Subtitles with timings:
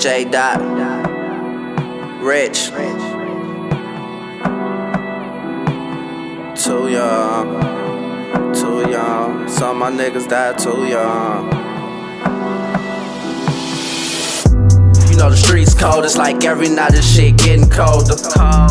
[0.00, 0.58] J Dot,
[2.22, 2.70] Rich,
[6.56, 9.46] too young, too young.
[9.46, 11.59] Some of my niggas died too young.
[15.20, 18.16] Know the streets cold, it's like every night this shit getting colder.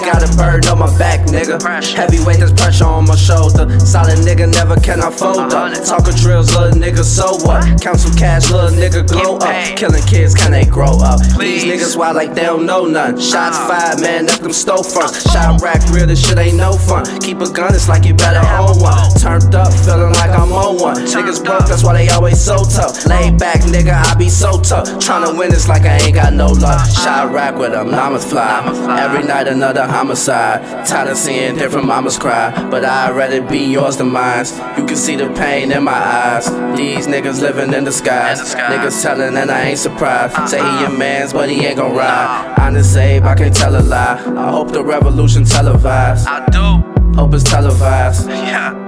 [0.01, 1.61] Got a burden on my back, nigga.
[1.93, 3.69] Heavyweight, there's pressure on my shoulder.
[3.79, 5.69] Solid nigga, never can I fold up.
[5.85, 7.61] Talking drills, little nigga, so what?
[7.81, 9.77] Count some cash, little nigga, glow up.
[9.77, 11.21] Killing kids, can they grow up?
[11.37, 13.19] These niggas wild like they don't know none.
[13.19, 15.29] Shots fired, man, that's them storefronts.
[15.29, 17.05] Shot rack real, this shit ain't no fun.
[17.21, 18.97] Keep a gun, it's like you better own one.
[19.21, 20.97] Turned up, feeling like I'm on one.
[21.05, 23.05] Niggas broke, that's why they always so tough.
[23.05, 24.87] Laid back, nigga, I be so tough.
[24.97, 26.87] Tryna win, it's like I ain't got no luck.
[26.89, 28.63] Shot rack with them, llamas fly.
[28.97, 30.87] Every night another homicide.
[30.87, 32.49] Tired of seeing different mamas cry.
[32.71, 34.45] But I'd rather be yours than mine.
[34.77, 36.45] You can see the pain in my eyes.
[36.77, 38.55] These niggas living in the skies.
[38.55, 40.49] Niggas telling and I ain't surprised.
[40.49, 42.55] Say he your mans, but he ain't gon' ride.
[42.57, 44.23] Honest Abe, I can't tell a lie.
[44.37, 46.25] I hope the revolution televised.
[46.27, 47.15] I do.
[47.19, 48.29] Hope it's televised.
[48.29, 48.78] Yeah.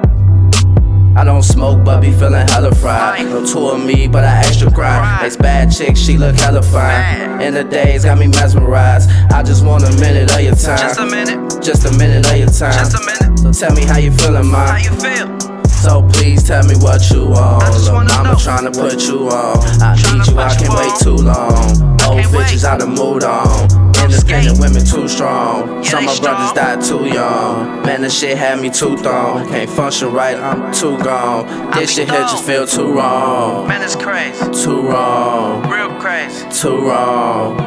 [1.21, 3.27] I don't smoke, but be feeling hella fried.
[3.27, 5.23] No two of me, but I extra grind.
[5.23, 7.39] This bad chick, she look hella fine.
[7.39, 9.07] In the days, got me mesmerized.
[9.31, 10.79] I just want a minute of your time.
[10.79, 11.61] Just a minute.
[11.61, 12.73] Just a minute of your time.
[12.73, 13.37] Just a minute.
[13.37, 15.61] So tell me how you feeling, How you feel?
[15.69, 17.65] So please tell me what you want.
[17.65, 19.59] I just Lil' wanna mama tryna put you on.
[19.79, 21.53] I need you, I can't wait too long.
[22.01, 23.90] Old bitches out of mood on.
[24.03, 25.83] Independent women too strong.
[25.83, 27.83] Some of my brothers died too young.
[27.83, 29.47] Man, this shit had me too thrown.
[29.47, 31.71] Can't function right, I'm too gone.
[31.71, 33.67] This shit here just feel too wrong.
[33.67, 34.39] Man, it's crazy.
[34.63, 35.67] Too wrong.
[35.69, 36.45] Real crazy.
[36.49, 37.57] Too wrong.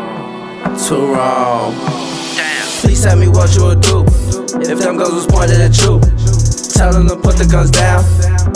[0.89, 1.75] Too wrong.
[2.37, 2.67] Damn.
[2.81, 4.05] Please tell me what you would do
[4.61, 6.01] if them guns was pointed at you.
[6.75, 8.03] Tell them to put the guns down,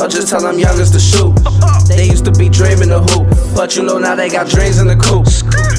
[0.01, 1.33] or just tell them youngers to shoot.
[1.89, 3.27] They used to be dreaming of hoop,
[3.59, 5.27] but you know now they got dreams in the coop.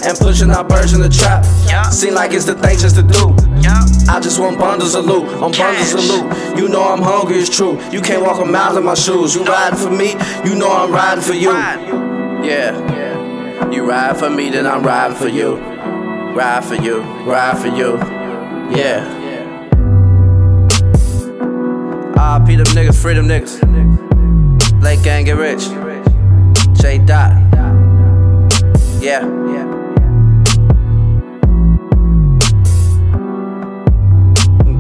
[0.04, 1.46] And pushing out birds in the trap.
[1.94, 3.34] Seem like it's the thing just to do.
[4.10, 6.58] I just want bundles of loot, I'm bundles of loot.
[6.58, 7.82] You know I'm hungry, it's true.
[7.90, 9.34] You can't walk a mile in my shoes.
[9.34, 10.10] You riding for me,
[10.44, 11.52] you know I'm riding for you.
[12.44, 13.72] Yeah.
[13.72, 15.56] You ride for me, then I'm riding for you.
[16.36, 17.98] Ride for you, ride for you.
[18.78, 19.16] Yeah.
[22.18, 23.62] Ah, P them niggas, free them niggas.
[24.82, 25.70] Lake gang get rich.
[26.82, 27.69] J Dot.
[29.02, 29.24] Yeah.
[29.48, 29.66] Yeah.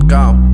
[0.07, 0.48] Gone.